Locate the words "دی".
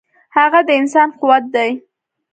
1.55-1.71